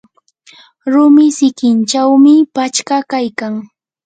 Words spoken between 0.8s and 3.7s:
rumi sikinchawmi pachka kaykan.